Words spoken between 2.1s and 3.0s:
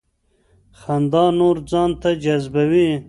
جذبوي.